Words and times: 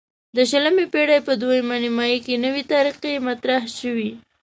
د 0.35 0.37
شلمې 0.49 0.85
پیړۍ 0.93 1.19
په 1.27 1.33
دویمه 1.41 1.77
نیمایي 1.83 2.19
کې 2.25 2.41
نوې 2.45 2.63
طریقې 2.73 3.13
مطرح 3.27 3.61
شوې. 3.79 4.09